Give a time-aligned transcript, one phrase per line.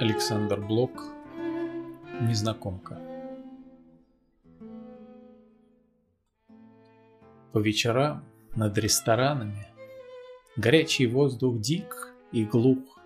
[0.00, 1.12] Александр Блок
[2.22, 2.98] Незнакомка
[7.52, 8.24] По вечерам
[8.56, 9.66] над ресторанами
[10.56, 12.98] Горячий воздух дик и глух,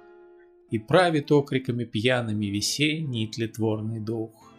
[0.71, 4.53] И правит окриками пьяными Весенний тлетворный дух.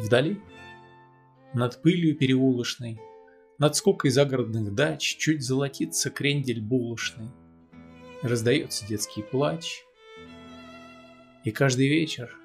[0.00, 0.40] Вдали,
[1.54, 2.98] над пылью переулочной,
[3.56, 7.30] Над скокой загородных дач Чуть золотится крендель булочный,
[8.22, 9.84] Раздается детский плач—
[11.44, 12.36] и каждый вечер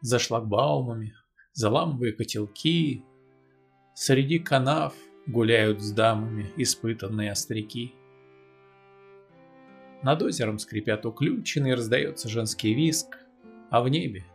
[0.00, 1.14] за шлагбаумами,
[1.52, 3.04] заламывая котелки,
[3.98, 4.92] Среди канав
[5.26, 7.94] гуляют с дамами испытанные остряки.
[10.02, 13.06] Над озером скрипят уключенный, раздается женский виск,
[13.70, 14.26] А в небе,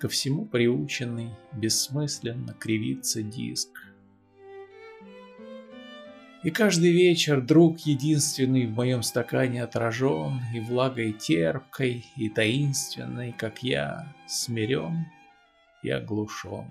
[0.00, 3.68] ко всему приученный, бессмысленно кривится диск.
[6.42, 13.62] И каждый вечер друг единственный в моем стакане отражен, И влагой терпкой и таинственной, как
[13.62, 15.06] я, смирен
[15.84, 16.66] и оглушен.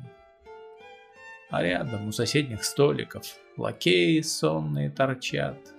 [1.49, 5.73] А рядом у соседних столиков лакеи сонные торчат,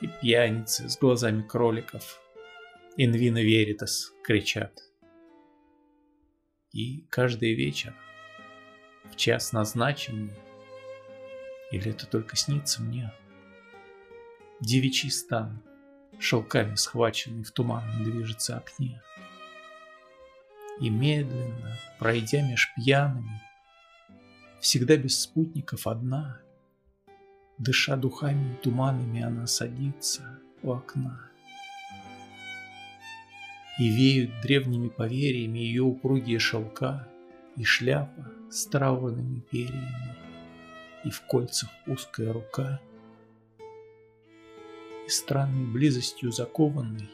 [0.00, 2.20] И пьяницы с глазами кроликов
[2.96, 4.82] Инвина веритас кричат.
[6.72, 7.94] И каждый вечер,
[9.04, 10.32] в час назначенный,
[11.70, 13.12] или это только снится мне?
[14.60, 15.62] Девичий стан,
[16.18, 19.02] шелками схваченный в туманном движется окне.
[20.80, 23.42] И медленно, пройдя меж пьяными,
[24.60, 26.40] Всегда без спутников одна,
[27.58, 31.30] Дыша духами и туманами, она садится у окна.
[33.78, 37.06] И веют древними поверьями ее упругие шелка
[37.56, 40.27] И шляпа с траурными перьями
[41.04, 42.80] и в кольцах узкая рука,
[45.06, 47.08] и странной близостью закованный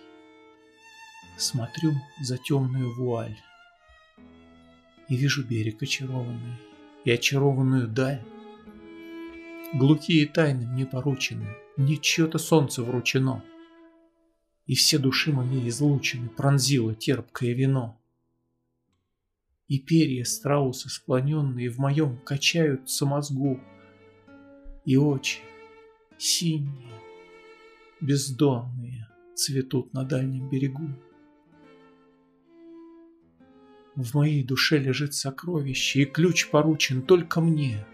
[1.36, 3.36] смотрю за темную вуаль
[5.08, 6.56] и вижу берег очарованный
[7.04, 8.22] и очарованную даль.
[9.72, 13.44] Глухие тайны мне поручены, мне чье-то солнце вручено,
[14.66, 18.00] и все души моей излучены пронзило терпкое вино.
[19.66, 23.60] И перья страуса склоненные в моем качаются мозгу,
[24.84, 25.40] и очи
[26.18, 27.00] синие,
[28.00, 30.88] бездонные, цветут на дальнем берегу.
[33.94, 37.86] В моей душе лежит сокровище, и ключ поручен только мне.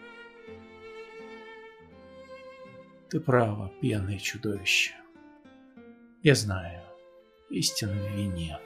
[3.10, 4.94] Ты право, пьяное чудовище.
[6.22, 6.82] Я знаю,
[7.50, 8.58] истина в вине.